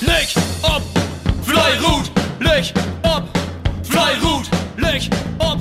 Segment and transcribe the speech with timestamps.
[0.00, 0.28] Leg
[0.62, 0.82] ob,
[1.42, 2.70] Fleirut, leg
[3.02, 3.24] ob,
[3.82, 5.58] Fleirut, leg ob,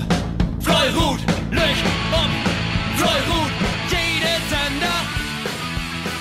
[0.59, 1.19] Fleirut,
[1.51, 1.75] leg
[2.11, 2.31] ob,
[2.97, 3.51] Fleirut.
[3.89, 4.99] Jede Sender,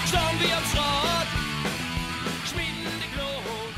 [0.08, 1.28] schauen wir am Schrott,
[2.46, 3.74] schmieden die Glut,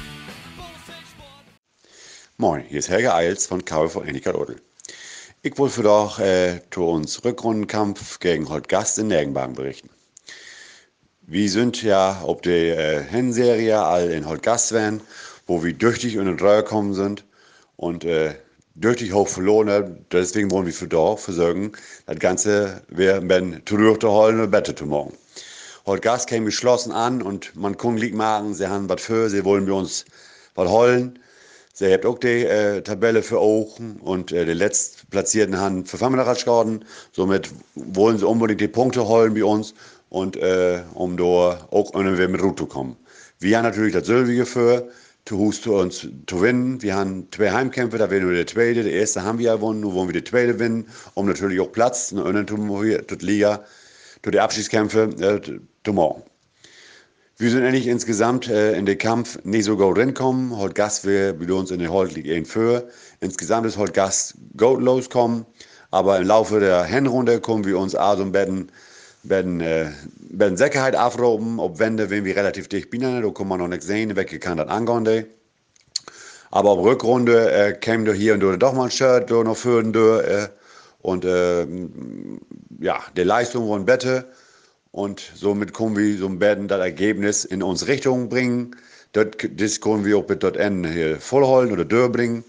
[2.37, 4.61] Moin, hier ist Helge Eils von KV Enikert Odel.
[5.41, 9.96] Ich wollte doch äh, zu Rückrundenkampf gegen Holtgast in Nergenbagen berichten.
[11.29, 15.01] Wir sind ja die äh, Hinserie all in Holtgast waren,
[15.49, 17.25] wo wir düchtig in den Reihe gekommen sind
[17.75, 18.37] und äh,
[18.77, 20.07] düchtig hoch verloren haben.
[20.13, 21.73] Deswegen wollen wir für doch versorgen,
[22.07, 25.15] das Ganze wir ben zurückzuholen und Bette zu machen.
[25.85, 29.67] Holtgast kam geschlossen an und man kann lieg machen, sie haben was für, sie wollen
[29.67, 30.05] wir uns
[30.55, 31.19] was holen.
[31.73, 36.23] Sie habt auch die äh, Tabelle für Augen und äh, die letztplatzierten haben für Family
[36.23, 36.85] geworden.
[37.13, 39.75] Somit wollen sie unbedingt die Punkte holen bei uns
[40.09, 42.97] und äh, um da auch irgendwie mit Route zu kommen.
[43.39, 44.89] Wir haben natürlich das Sylvige für,
[45.25, 46.81] zu Hus uns zu gewinnen.
[46.83, 48.85] Wir haben zwei Heimkämpfe, da werden wir der zweite.
[48.85, 52.13] Der erste haben wir gewonnen, nun wollen wir die zweite gewinnen, um natürlich auch Platz
[52.13, 53.65] in der Liga,
[54.23, 55.41] zu den Abschiedskämpfe äh,
[55.85, 56.23] zu machen.
[57.39, 60.57] Wir sind eigentlich insgesamt äh, in den Kampf nicht so gut reinkommen.
[60.57, 62.89] Heute Gast wir bei uns in der Holt League 1 für.
[63.21, 65.45] Insgesamt ist heute Gast gut loskommen.
[65.91, 68.73] Aber im Laufe der Hinrunde kommen wir uns also im Betten,
[69.29, 69.91] Betten, äh,
[70.31, 71.59] Betten Sicherheit aufroben.
[71.59, 74.59] Ob Wände, wenn wir relativ dicht bin, da kann man noch nichts sehen, welche kann
[74.59, 75.27] das angehen.
[76.51, 80.49] Aber auf Rückrunde äh, käme hier und da doch mal ein Shirt noch für äh,
[81.03, 81.67] und äh,
[82.81, 84.27] ja, die Leistung von Bette.
[84.93, 88.75] Und somit können wir so ein bisschen das Ergebnis in unsere Richtung bringen.
[89.13, 92.45] Das, können wir auch mit dort Ende hier vollholen oder durchbringen.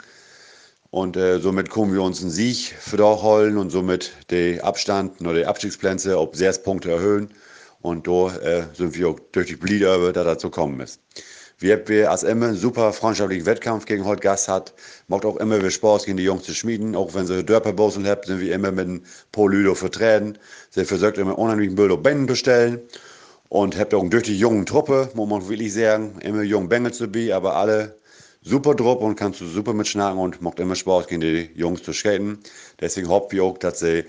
[0.98, 5.22] Und äh, somit können wir uns einen Sieg für da holen und somit den Abstand
[5.22, 7.30] oder die Abstiegsplätze auf sechs Punkte erhöhen.
[7.84, 11.00] Und da äh, sind wir auch durch die Blieder, das so kommen ist.
[11.60, 14.74] Wir haben als immer einen super freundschaftlichen Wettkampf gegen heute Gast hat.
[15.08, 16.96] Macht auch immer wieder Spaß, gegen die Jungs zu schmieden.
[16.96, 20.40] Auch wenn sie Dörperbosen haben, sind wir immer mit Paul Lüdo vertreten.
[20.72, 22.82] Sie versucht immer unheimlich Bilder Bänden bestellen.
[23.50, 26.16] Und habt auch eine durch die jungen Truppe, muss man wirklich sagen.
[26.22, 28.00] Immer jung Bengels dabei, aber alle
[28.42, 31.94] super Truppe und kannst du super mitschnacken und macht immer Spaß, gegen die Jungs zu
[31.94, 32.40] skaten.
[32.80, 34.06] Deswegen hoffen wir auch, dass sie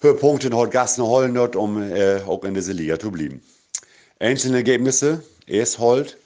[0.00, 3.42] Höhepunkte heute noch holen wird, um äh, auch in dieser Liga zu bleiben.
[4.18, 5.22] Einzelne Ergebnisse.
[5.46, 6.18] Erst Holt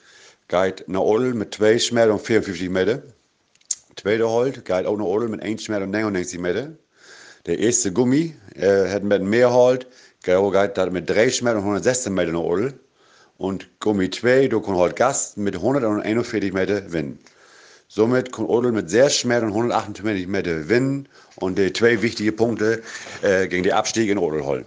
[0.48, 3.02] geht nach Odel mit zwei Schmerzen und 54 Meter.
[3.96, 6.72] Tweede Holt geht auch nach Odel mit 1 Schmerz und 99 Meter.
[7.46, 9.86] Der erste Gummi äh, hat mit mehr Holt,
[10.22, 12.74] geht mit drei Schmerz und 116 Meter nach Odel.
[13.40, 17.18] Und Gummi 2, da kann Holt Gast mit 141 Meter gewinnen.
[17.88, 22.82] Somit kann Odel mit sehr Schmerz und 128 Meter gewinnen und die zwei wichtige Punkte
[23.22, 24.66] äh, gegen den Abstieg in Odel holen.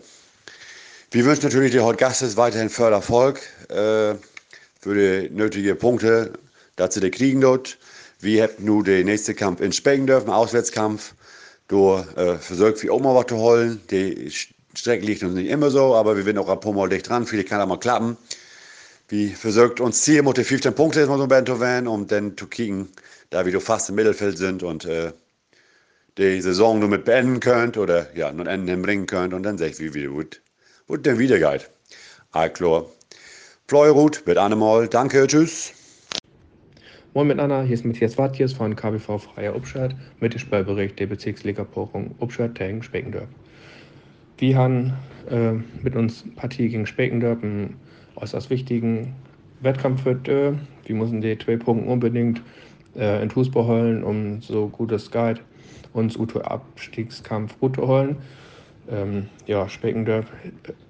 [1.11, 3.41] Wir wünschen natürlich den Holt Gastes weiterhin Förderfolg.
[3.69, 4.15] Äh,
[4.81, 6.33] für die nötigen Punkte,
[6.75, 7.77] dass sie die kriegen dort.
[8.21, 11.13] Wir haben nun den nächsten Kampf in Speckendorf, einen Auswärtskampf.
[11.67, 13.81] Da äh, versucht wir auch mal was zu holen.
[13.91, 14.31] Die
[14.73, 17.27] Strecke liegt uns nicht immer so, aber wir werden auch paar Mal dicht dran.
[17.27, 18.17] Viele kann auch mal klappen.
[19.13, 22.07] Wir versucht uns Ziel mit den 15 Punkten jetzt mal so ein zu werden, um
[22.07, 22.89] dann zu kriegen,
[23.29, 25.11] da wir fast im Mittelfeld sind und äh,
[26.17, 29.67] die Saison nur mit beenden könnt oder ja, nur Enden hinbringen könnt und dann sehe
[29.67, 30.41] ich, wie wieder gut,
[30.87, 31.69] gut dann wieder geht.
[32.31, 32.91] Alklor.
[33.67, 34.87] Fleurut mit Annemal.
[34.87, 35.73] Danke, tschüss.
[37.13, 42.15] Moin miteinander, hier ist Matthias Wattjes von KBV Freier Upstadt mit dem Spielbericht der Bezirksliga-Pochung
[42.17, 43.29] Upstadt gegen Speckendorf.
[44.39, 44.93] Wir haben
[45.29, 45.51] äh,
[45.83, 47.79] mit uns Partie gegen Speckendorf einen
[48.15, 49.13] äußerst wichtigen
[49.61, 50.53] Wettkampf für äh,
[50.85, 52.41] Wir müssen die zwei Punkte unbedingt
[52.95, 55.41] äh, in Fußball holen, um so gut es geht,
[55.93, 58.17] uns Uto Abstiegskampf gut zu holen.
[58.91, 60.25] Ähm, ja, Speckendorf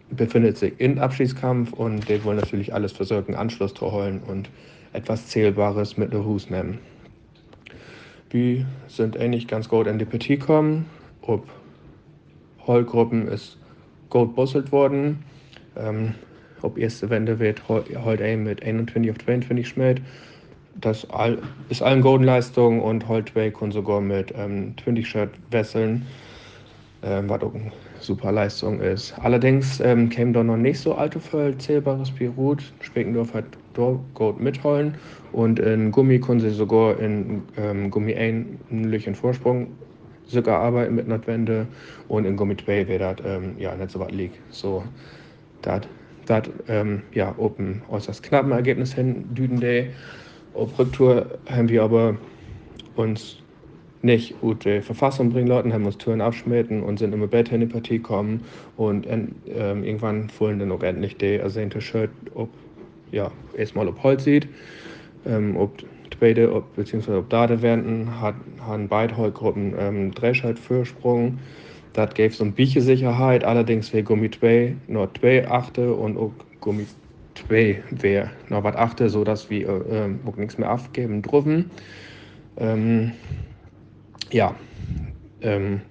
[0.09, 4.50] befindet sich in Abschiedskampf und die wollen natürlich alles versuchen, Anschluss zu holen und
[4.94, 6.79] etwas Zählbares mit der Hus nehmen.
[8.29, 10.88] Wir sind eigentlich ganz gut in die Partie gekommen.
[11.22, 11.47] Ob
[12.66, 13.57] Heulgruppen ist
[14.09, 15.23] gut busselt worden.
[15.75, 16.16] Ähm,
[16.63, 20.01] ob erste Wende wird heute mit 21 auf 22 schmiert.
[20.81, 21.38] Das all,
[21.69, 26.06] ist allen guten Leistungen und heute kann sogar mit ähm, 20 Shirt wesseln
[27.04, 29.13] ähm, was auch eine super Leistung ist.
[29.21, 32.63] Allerdings ähm, käme da noch nicht so allzu viel zählbares Pirut.
[32.81, 34.95] Speckendorf hat dort gut mitholen
[35.31, 39.68] und in Gummi können sie sogar in ähm, Gummi 1 einen Löchen Vorsprung
[40.25, 41.68] sogar arbeiten mit Notwende
[42.07, 44.39] und in Gummi 2 wäre das ähm, ja nicht so was liegt.
[44.50, 44.83] So,
[45.62, 45.81] das
[46.67, 47.59] ähm, ja, ob
[47.89, 49.91] äußerst knappen Ergebnis hin, Düden Day.
[50.53, 52.15] Auf Rücktour haben wir aber
[52.95, 53.37] uns
[54.01, 57.61] nicht gut die Verfassung bringen Leuten, haben uns Türen abschmitten und sind immer besser in
[57.61, 58.43] die Partie gekommen
[58.75, 62.49] und ähm, irgendwann wollen dann auch endlich die ersehnte Shirt ob,
[63.11, 64.47] ja, erstmal ob Holz sieht.
[65.25, 65.71] ähm, ob
[66.09, 68.35] tweede ob, beziehungsweise ob Date werden, hat,
[68.65, 71.39] haben beide Heugruppen ähm, Dreischalt Fürsprung.
[71.94, 76.31] Das gäbe so ein bisschen Sicherheit, allerdings wäre Gummi 2 nur 2 achte und auch
[76.60, 76.88] Gummi
[77.36, 81.69] 2 wäre noch was achte, sodass wir äh, äh, nichts mehr abgeben dürfen.
[82.57, 83.12] Ähm,
[84.31, 84.56] ja,
[85.42, 85.81] ähm,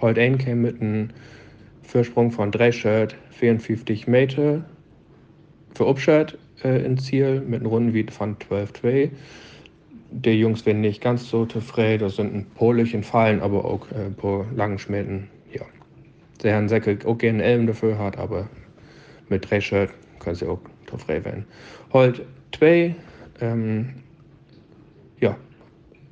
[0.00, 1.10] heute ein käme mit einem
[1.82, 4.64] Vorsprung von 3 Shirt 54 Meter
[5.74, 9.10] für Upshirt äh, ins Ziel mit einem Rundenwert von 12,2.
[10.10, 13.86] Die Jungs werden nicht ganz so zufrieden, das sind ein paar Löchen Fallen, aber auch
[13.92, 15.28] äh, ein paar langen Schmähten.
[16.42, 18.48] Der Herrn Säckel auch gerne Elm dafür hat, aber
[19.28, 21.44] mit 3 Shirt können sie auch zufrieden werden.
[21.92, 22.94] Heute 2,
[23.40, 23.90] ähm,
[25.20, 25.36] ja,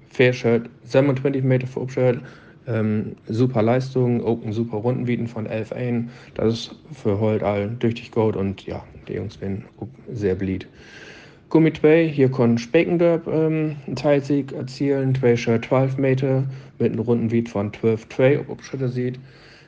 [0.08, 2.20] Fair Shirt 27 Meter für Upshirt
[2.66, 6.10] ähm, super Leistung, auch ein super Rundenbieten von 11 ein.
[6.34, 9.64] Das ist für Holt all tüchtig gut und ja, die Jungs werden
[10.12, 10.66] sehr beliebt.
[11.48, 15.14] Gummi 2, hier kann Speckendorp ähm, einen Teilsieg erzielen.
[15.14, 16.44] 2 Shirt 12 Meter
[16.78, 19.18] mit einem Rundenbeat von 12,2, ob Schritte sieht.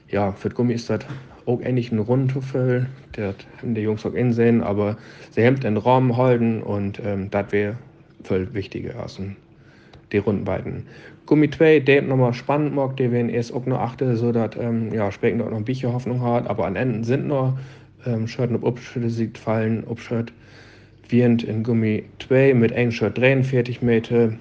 [0.08, 1.00] Ja, für das Gummi ist das
[1.46, 2.86] auch ähnlich ein Rundentuffel.
[3.12, 4.96] Das haben die Jungs auch sehen, aber
[5.30, 7.76] sie haben den Raum halten und ähm, das wäre
[8.22, 9.20] viel wichtiger als
[10.12, 10.86] die Rundenbeiten.
[11.26, 14.92] Gummi 2, der nochmal spannend mag, der werden erst auch noch achte, so dass ähm,
[14.92, 17.58] ja, Specken dort noch ein bisschen Hoffnung hat, aber an Enden sind noch
[18.06, 20.32] ähm, Shirt und Upschritte sieht fallen, Upshirt
[21.08, 24.32] während in Gummi 2 mit Shirt 43 Meter,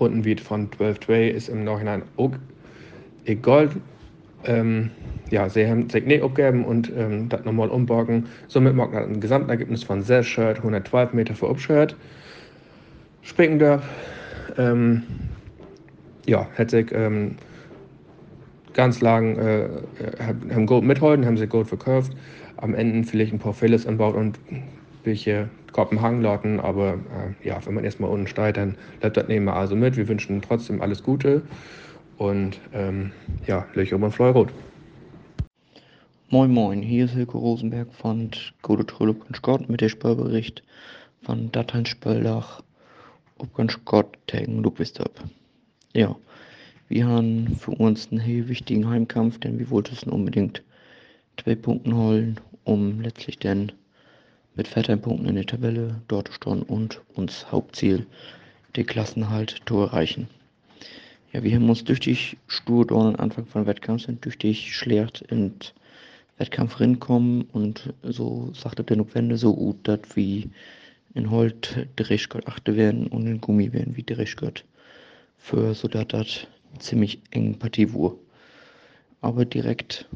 [0.00, 2.32] Rundenbeat von 12,2 ist im Nachhinein auch
[3.24, 3.70] egal.
[4.46, 4.90] Ähm,
[5.30, 8.26] ja, sie haben sich nicht abgegeben und ähm, das nochmal umbauen.
[8.48, 11.96] Somit mag man ein Gesamtergebnis von 6 Shirt, 112 Meter für Upshirt.
[13.22, 13.82] Speckendorf
[14.58, 15.02] ähm,
[16.26, 17.36] ja, hat sich ähm,
[18.74, 19.68] ganz lang äh,
[20.54, 22.12] haben Gold mithalten, haben sie Gold verkauft.
[22.56, 24.38] Am Ende vielleicht ein paar Fehler anbaut und
[25.04, 29.46] welche Kopenhagen lauten, aber äh, ja, wenn man erstmal unten steigt, dann bleibt das nehmen
[29.46, 29.96] wir also mit.
[29.96, 31.42] Wir wünschen trotzdem alles Gute
[32.18, 33.12] und ähm,
[33.46, 34.50] ja, Löcher über Fleurot.
[36.30, 38.30] Moin Moin, hier ist Hilke Rosenberg von
[38.62, 40.62] Gute Trülle und Scott mit dem Spörbericht
[41.22, 42.62] von Dateien Spöldach
[43.38, 45.24] ob Scott tegen Ludwigstorp.
[45.92, 46.16] Ja,
[46.88, 50.62] wir haben für uns einen heel wichtigen Heimkampf, denn wir wollten unbedingt
[51.42, 53.72] zwei Punkte holen, um letztlich dann
[54.54, 58.06] mit fetten Punkten in der Tabelle dort zu stehen und uns Hauptziel,
[58.76, 60.28] die Klassenhalt, zu erreichen.
[61.34, 62.16] Ja, wir haben uns die
[62.46, 65.52] stur am Anfang von Wettkampf sind die schlecht in
[66.38, 70.50] Wettkampf rinkommen und so sagte der Notwende so gut, dass wie
[71.12, 74.64] in Holt Dreschgott achte werden und in Gummi werden wie Dreschgott
[75.36, 76.46] für so dass das
[76.78, 78.14] ziemlich eng Partie war.
[79.20, 80.08] Aber direkt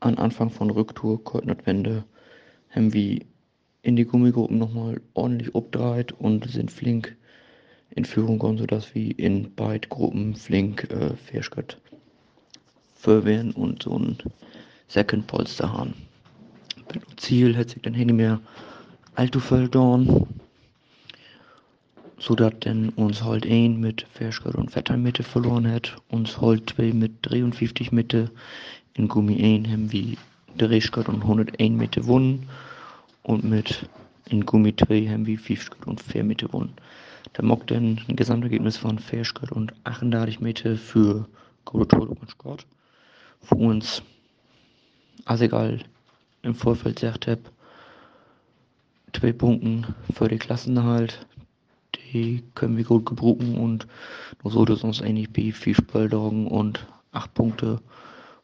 [0.00, 1.18] an Anfang von Rücktour
[1.64, 2.04] Wende
[2.68, 3.20] haben wir
[3.80, 7.16] in die Gummigruppen nochmal ordentlich abgedreht und sind flink
[7.90, 11.78] in Führung gekommen, sodass wir in beiden Gruppen flink äh, Ferschgott
[13.04, 14.18] werden und so ein
[14.88, 15.94] Second Polster haben.
[16.92, 18.40] Mit Ziel hat sich dann nicht mehr
[19.14, 20.26] allzu viel getan
[22.18, 26.92] so dass denn uns halt ein mit Verschgott und Vettermitte verloren hat, uns halt zwei
[26.92, 28.30] mit 53 Mitte
[28.94, 30.18] in Gummi ein haben wie
[30.58, 32.48] der Reschgott und 101 Mitte gewonnen
[33.22, 33.88] und mit
[34.30, 36.74] in Gummi 2 haben wir 50 und 4 Mitte gewonnen.
[37.32, 41.26] Da dann ein Gesamtergebnis von Verschgott und 38 Mitte für
[41.64, 42.66] Golotor und Scott.
[43.40, 44.02] Für uns,
[45.24, 45.80] also egal,
[46.42, 47.42] im Vorfeld gesagt habe,
[49.12, 51.26] zwei Punkten für die Klassenerhalt,
[52.12, 53.86] die können wir gut gebrauchen und
[54.42, 57.80] nur so dass uns eigentlich bei vier Spieltagen und acht Punkte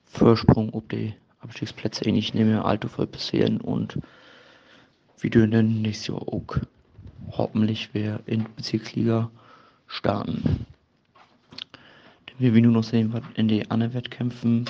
[0.04, 3.98] Vorsprung ob die Abstiegsplätze eigentlich nicht mehr allzu voll passieren und
[5.24, 6.58] wir dürfen nächstes Jahr auch
[7.30, 9.30] hoffentlich wir in Bezirksliga
[9.86, 10.66] starten.
[12.28, 14.66] Denn wir nur noch sehen, was in den anderen Wettkämpfen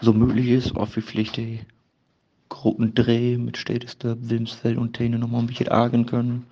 [0.00, 1.60] so möglich ist, auch wie vielleicht die
[2.48, 6.46] Gruppendreh mit Städtester, Wilmsfeld und Tene nochmal ein bisschen argen können.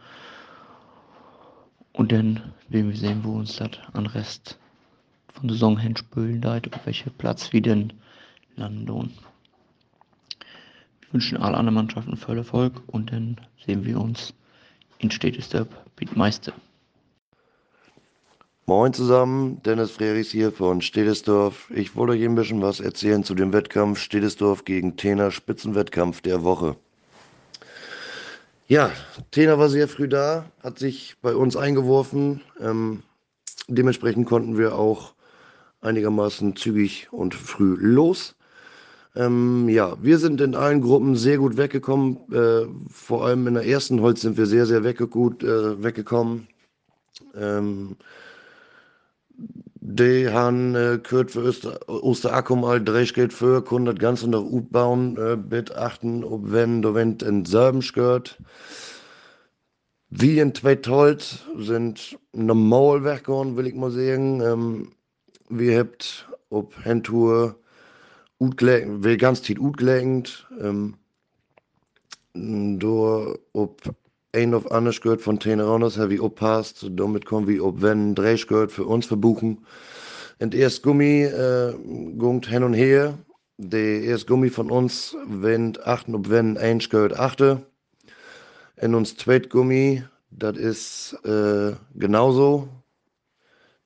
[1.94, 4.59] Und dann werden wir sehen, wo uns das an Rest
[5.28, 7.94] von Saison hinspülen deit, auf welcher Platz wir denn
[8.56, 9.11] landen.
[11.12, 14.35] Wünschen alle anderen Mannschaften voll Erfolg und dann sehen wir uns
[14.99, 15.69] in Städtesdorf
[16.00, 16.52] mit Meister.
[18.66, 21.71] Moin zusammen, Dennis Frerichs hier von Städtesdorf.
[21.75, 26.42] Ich wollte euch ein bisschen was erzählen zu dem Wettkampf Städtesdorf gegen Tena Spitzenwettkampf der
[26.45, 26.76] Woche.
[28.69, 28.90] Ja,
[29.33, 32.40] Tena war sehr früh da, hat sich bei uns eingeworfen.
[32.61, 33.02] Ähm,
[33.69, 35.12] dementsprechend konnten wir auch
[35.83, 38.37] einigermaßen zügig und früh los.
[39.14, 42.19] Ähm, ja, wir sind in allen Gruppen sehr gut weggekommen.
[42.33, 46.49] Äh, vor allem in der ersten Holz sind wir sehr, sehr wegge gut äh, weggekommen.
[47.35, 47.97] Ähm,
[49.85, 51.52] die haben äh, gehört für
[51.88, 56.81] Osterakkum all Drehgeld für, können das Ganze noch gut bauen, äh, bitte achten, ob wenn
[56.83, 58.38] du wenn in Serben gehört.
[60.09, 64.40] Wie in Tweetold sind normal weggegangen, will ich mal sagen.
[64.40, 64.92] Ähm,
[65.49, 66.75] wir habt ob
[68.42, 70.94] Utgelegt, will ganz tief utgelegt, ähm,
[72.34, 73.82] door ob
[74.32, 78.72] ein of anders gehört von Teneraunas, ich oppasst, damit kommen wir ob wenn Drehsch gehört
[78.72, 79.64] für uns verbuchen.
[80.40, 81.72] Und erst Gummi äh,
[82.18, 83.16] gungt hin und her.
[83.58, 87.62] Der erst Gummi von uns, wenn achten ob wenn eins gehört achte.
[88.80, 92.68] Und uns zweit Gummi, das ist äh, genauso.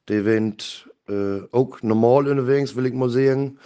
[0.08, 3.58] Der wendet äh, auch normal unterwegs, will ich mal sagen.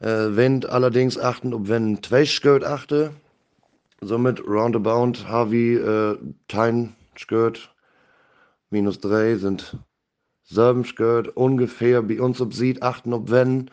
[0.00, 3.12] Äh, wenn allerdings achten, ob wenn zwei gehört achte.
[4.00, 5.18] Somit roundabout
[5.52, 6.16] ich äh,
[6.48, 6.96] Tein
[7.28, 7.74] gehört.
[8.70, 9.76] Minus drei sind
[10.44, 11.28] sieben gehört.
[11.36, 13.70] Ungefähr bei uns ob sieht, achten ob wenn.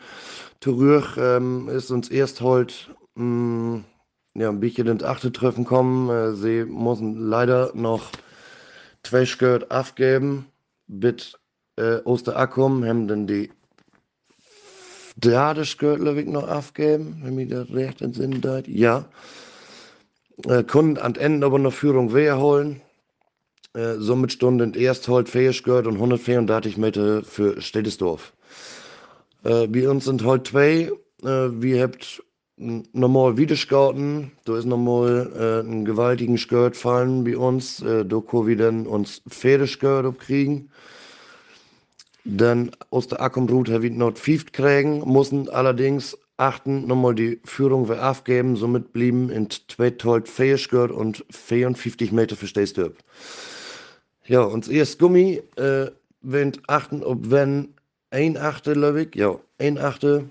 [0.60, 2.74] Zurück ähm, ist uns erst heute
[3.14, 3.78] mm,
[4.34, 6.10] ja, ein bisschen ins achte Treffen kommen.
[6.10, 8.10] Äh, sie müssen leider noch
[9.02, 10.46] zwei gehört abgeben.
[10.88, 11.38] Bit
[11.76, 13.50] äh, Osterakkum haben dann die
[15.20, 18.68] Dradesgürtel noch abgeben, wenn mir das recht in Sinn hat.
[18.68, 19.04] Ja.
[20.46, 22.80] Äh, konnten an Ende aber noch Führung holen.
[23.74, 25.28] Äh, somit stunden erst halt
[25.62, 28.32] gehört und 134 Meter für Städtesdorf.
[29.44, 30.92] Äh, bei uns sind heute zwei.
[31.22, 32.22] Äh, wir habt
[32.56, 34.32] normal Wiederscouten.
[34.44, 35.30] Da ist nochmal
[35.64, 37.80] äh, ein gewaltigen Skirt fallen bei uns.
[37.82, 40.70] Äh, da können wir dann uns Pferdeskirt kriegen.
[42.30, 47.88] Dann aus der Akkumroute habe ich noch Fieft kriegen, mussten allerdings achten, nochmal die Führung
[47.88, 52.90] wir aufgeben, somit blieben in 2040 und 54 Meter verstehst du.
[54.26, 55.86] Ja, und erst Gummi, äh,
[56.20, 57.68] wenn achten, ob wenn
[58.10, 60.28] ein Achte, ich, ja, ein Achte,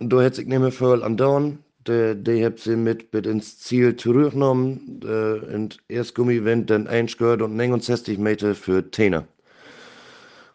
[0.00, 5.00] da hätte ich mehr viel an Dorn, die habt sie mit, mit ins Ziel zurückgenommen,
[5.04, 9.24] äh, und erst Gummi, wenn dann ein gehört und 69 Meter für Tena.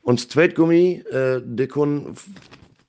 [0.07, 2.15] Und das Zweitgummi, äh, die können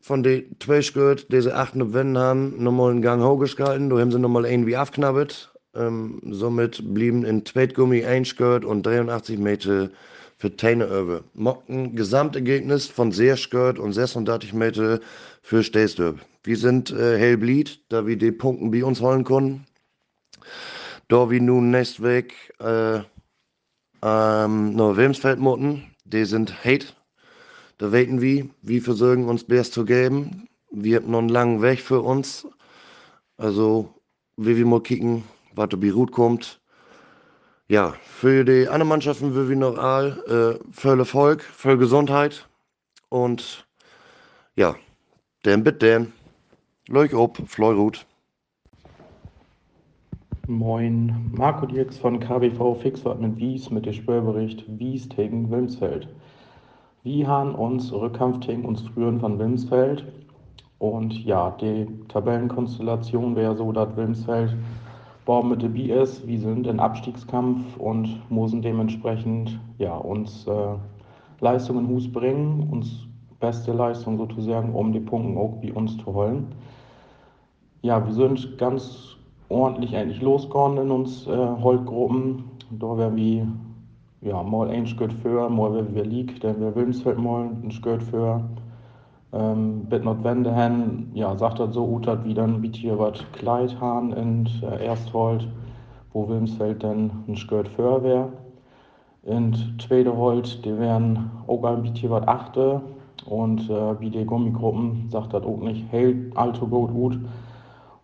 [0.00, 4.20] von den zwei gehört, diese achten Wände haben, nochmal einen Gang hochgehalten, da haben sie
[4.20, 5.52] nochmal irgendwie aufknabbert.
[5.74, 9.90] Ähm, somit blieben in Zweitgummi ein Skirt und 83 Meter
[10.36, 11.24] für Teine über.
[11.68, 15.00] Ein Gesamtergebnis von sehr Skirt und 36 Meter
[15.42, 16.20] für Stesdorp.
[16.44, 19.66] Wir sind äh, hellblied, da wir die Punkte bei uns holen konnten.
[21.08, 23.00] Da wir nun nächst weg äh,
[24.02, 26.86] ähm, nach Wilmsfeld mutten, die sind hate
[27.78, 30.48] da weten wir, wir versuchen uns Best zu geben.
[30.70, 32.46] Wir haben noch einen langen Weg für uns.
[33.36, 33.94] Also,
[34.36, 35.22] wie wir mal kicken,
[35.54, 36.60] was der gut kommt.
[37.68, 42.48] Ja, für die anderen Mannschaften will wir noch all äh, voll Erfolg, voll Gesundheit
[43.10, 43.66] und
[44.56, 44.74] ja,
[45.42, 46.12] dann bitte dann.
[46.88, 48.06] Leuch ob, Fleurut.
[50.46, 56.08] Moin, Marco Dirks von KBV Fixwart mit Wies mit dem Spörbericht Wies gegen Wilmsfeld.
[57.04, 60.04] Wir haben uns Rückkampfteam uns früher von Wilmsfeld.
[60.78, 64.56] Und ja, die Tabellenkonstellation wäre so, dass Wilmsfeld
[65.24, 66.26] Baum mit dabei ist.
[66.26, 70.74] Wir sind in Abstiegskampf und müssen dementsprechend ja, uns äh,
[71.40, 73.06] Leistungen Hus bringen, uns
[73.38, 76.46] beste Leistung sozusagen, um die Punkte auch bei uns zu holen.
[77.82, 79.16] Ja, wir sind ganz
[79.48, 82.44] ordentlich eigentlich losgegangen in uns äh, Holtgruppen.
[82.70, 83.46] Da werden wir
[84.20, 88.02] ja, mal ein Schritt für, mal wie wir liegen, dann wir Wilmsfeld mal ein Schritt
[88.02, 88.42] für.
[89.32, 93.22] Ähm, bit not wende hen, ja, sagt er so utat wie dann biet hier was
[93.32, 95.46] Kleid han in äh, Ersthold,
[96.12, 98.32] wo Wilmsfeld dann ein Schritt für wäre.
[99.22, 102.80] Und zweite Holt, die wären auch ein bisschen was achte
[103.26, 107.18] und äh, wie die Gummigruppen sagt das auch nicht, hält allzu gut gut.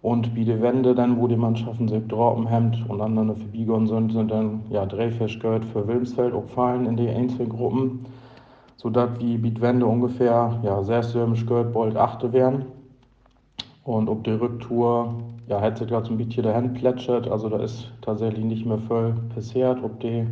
[0.04, 3.86] Und wie die Wände dann, wo die Mannschaften sich droppen hemmt und dann eine verbiegen
[3.86, 8.04] sind, sind dann ja Drehfisch gehört für Wilmsfeld auch fallen in die Einzelgruppen,
[8.76, 12.66] sodass wie die Wände ungefähr ja sechsjährig gehört bald achte werden.
[13.84, 15.14] Und ob die Rücktour,
[15.48, 18.80] ja, hätte sich gerade so ein bisschen dahin plätschert, also da ist tatsächlich nicht mehr
[18.80, 20.26] voll passiert, ob die,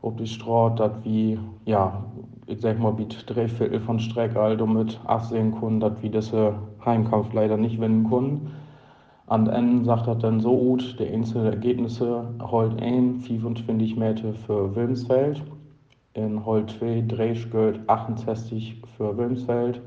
[0.00, 2.02] ob die Straut, das wie, ja,
[2.46, 7.34] ich sag mal, wie Drehviertel von Strecke also mit absehen können, dass wir diese Heimkampf
[7.34, 8.52] leider nicht gewinnen können.
[9.30, 14.74] An Ende sagt er dann so gut, die einzelnen Ergebnisse Holt 1 25 Meter für
[14.74, 15.40] Wilmsfeld,
[16.14, 19.80] in Holt 2 Drehschgeld 68 für Wilmsfeld,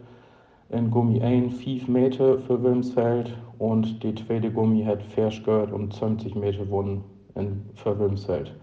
[0.69, 6.35] in Gummi 1 5 Meter für Wilmsfeld und die zweite Gummi hat verschgört und 20
[6.35, 7.03] Meter gewonnen
[7.75, 8.55] für Wilmsfeld.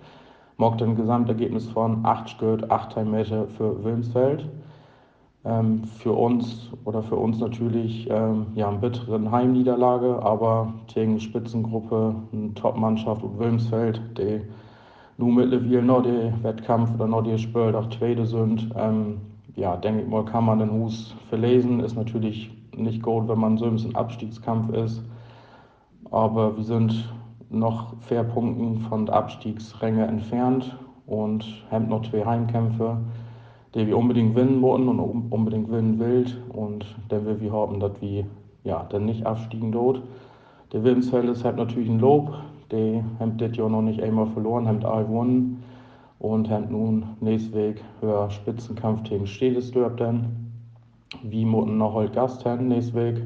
[0.57, 4.49] Mocht ein Gesamtergebnis von 8 Skirt, 8 Meter für Wilmsfeld.
[5.43, 11.21] Ähm, für uns oder für uns natürlich ähm, ja, eine bitteren Heimniederlage, aber gegen eine
[11.21, 14.43] Spitzengruppe, eine Top-Mannschaft und Wilmsfeld, die
[15.17, 18.71] nun mittlerweile noch der Wettkampf oder noch die Spiel auch Zweite sind.
[18.77, 19.23] Ähm,
[19.57, 21.81] ja, denke ich mal, kann man den Hus verlesen.
[21.81, 25.03] Ist natürlich nicht gut, wenn man so im Abstiegskampf ist.
[26.11, 27.13] Aber wir sind
[27.51, 32.99] noch vier Punkten von der Abstiegsränge entfernt und haben noch zwei Heimkämpfe,
[33.75, 34.99] die wir unbedingt gewinnen wollen und
[35.31, 36.27] unbedingt gewinnen will.
[36.49, 38.27] Und dann will wir hoffen, dass wir
[38.65, 40.03] ja, dann nicht abstiegen dort.
[40.73, 42.33] Der Wilmsfeld ist halt natürlich ein Lob.
[42.73, 45.63] Die haben das Jahr noch nicht einmal verloren, haben alle gewonnen
[46.21, 50.53] und haben nun nächsten Weg für Spitzenkampf gegen Städtesdorp dann.
[51.23, 53.23] Wie mussten noch heute Gast haben nächsten Weg.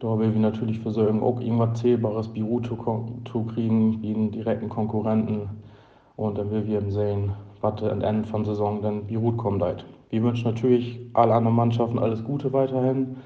[0.00, 2.76] Da will wir natürlich versuchen, auch irgendwas Zählbares Büro zu,
[3.30, 5.50] zu kriegen, wie einen direkten Konkurrenten.
[6.16, 9.84] Und dann will wir eben sehen, was am Ende von Saison dann Beirut kommt.
[10.10, 13.16] Wir wünschen natürlich allen anderen Mannschaften alles Gute weiterhin.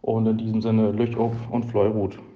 [0.00, 2.14] Und in diesem Sinne, Lüch auf und Fleurut.
[2.14, 2.27] Fly,